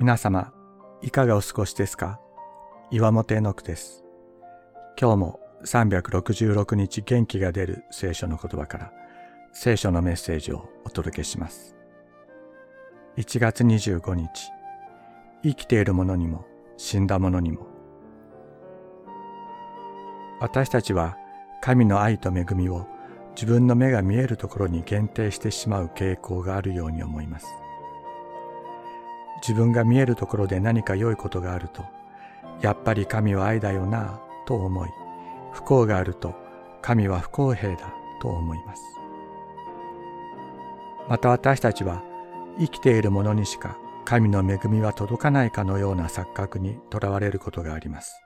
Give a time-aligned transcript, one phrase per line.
[0.00, 0.50] 皆様、
[1.02, 2.18] いかがお過ごしですか？
[2.90, 4.02] 岩本絵の句です。
[4.98, 8.92] 今日も366日元気が出る聖書の言葉から
[9.52, 11.76] 聖書のメッセージをお届けします。
[13.18, 14.30] 1月25日、
[15.42, 16.46] 生きている者にも
[16.78, 17.66] 死んだ者にも。
[20.40, 21.18] 私たちは
[21.60, 22.86] 神の愛と恵みを
[23.36, 27.46] 自分の目が見えるところに限定してしまう傾向があるように思います。
[29.40, 31.84] 自分が見えるところで何か良いことがあると、
[32.60, 34.90] やっぱり神は愛だよなぁと思い、
[35.52, 36.34] 不幸があると
[36.82, 38.82] 神は不公平だと思います。
[41.08, 42.02] また私たちは
[42.58, 48.22] 生きている者にしか神の恵みは届かないかのような錯覚にとらわれることがあります。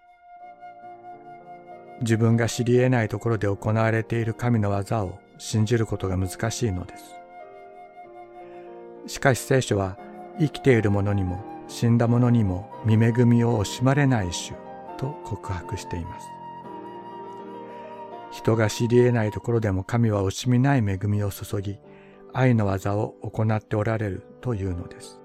[2.00, 7.14] 自分が知り得ないところで行われている神の技を信じることが難しいのです。
[9.06, 9.96] しかし聖書は
[10.38, 14.52] 生きている者にも死んだ者にも見恵みを惜しまれない主
[14.96, 16.26] と告白しています。
[18.30, 21.78] 人が知り得ないところでも神は惜しみない恵みを注ぎ、
[22.32, 25.20] 愛の技を行っておられるというのです。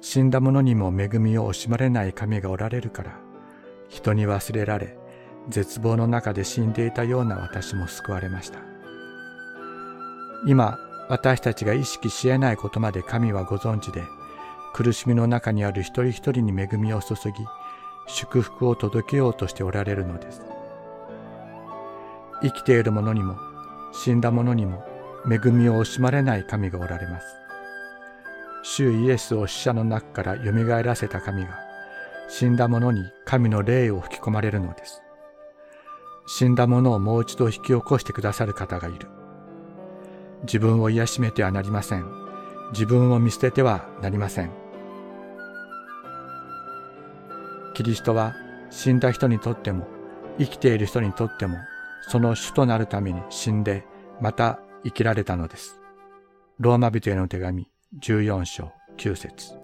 [0.00, 3.20] 死んだ者にも恵みを惜しまれない神がおられるから、
[3.88, 4.96] 人に忘れられ、
[5.50, 8.60] 絶望の中で死んでいたような私も救われました。
[10.46, 14.04] 今、私たちが意識し得ないことまで神はご存知で、
[14.72, 17.32] 苦しみの中にある一人一人に恵みを注ぎ、
[18.06, 20.42] 祝福を届けようとしておられるのです。
[22.42, 23.36] 生きている者にも
[23.92, 24.84] 死んだ者にも
[25.30, 27.26] 恵みを惜しまれない神がおられます。
[28.64, 31.58] 主イエスを死者の中から蘇らせた神が、
[32.28, 35.02] 死んだ者に神の霊を吹き込まれるのです。
[36.26, 39.21] 死んだ者をもう一度引き起こしてくださる方がいる。
[40.42, 42.06] 自分を癒しめてはなりません。
[42.72, 44.50] 自分を見捨ててはなりません。
[47.74, 48.34] キリストは
[48.70, 49.86] 死んだ人にとっても
[50.38, 51.58] 生きている人にとっても
[52.08, 53.84] その主となるために死んで
[54.20, 55.80] また生きられたのです。
[56.58, 57.68] ローマ人への手紙
[58.00, 59.61] 14章9節